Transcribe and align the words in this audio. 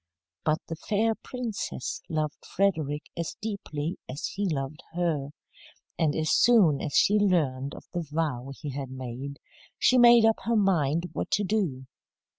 But 0.43 0.57
the 0.67 0.75
fair 0.75 1.13
princess 1.13 2.01
loved 2.09 2.43
Frederick 2.43 3.03
as 3.15 3.35
deeply 3.39 3.99
as 4.09 4.29
he 4.33 4.49
loved 4.49 4.81
her, 4.93 5.29
and 5.99 6.15
as 6.15 6.31
soon 6.31 6.81
as 6.81 6.93
she 6.95 7.19
learned 7.19 7.75
of 7.75 7.85
the 7.93 8.01
vow 8.01 8.51
he 8.59 8.71
had 8.71 8.89
made, 8.89 9.37
she 9.77 9.99
made 9.99 10.25
up 10.25 10.39
her 10.45 10.55
mind 10.57 11.11
what 11.13 11.29
to 11.33 11.43
do. 11.43 11.85